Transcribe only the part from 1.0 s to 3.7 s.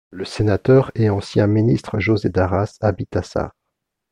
ancien ministre José Daras habite à Sart.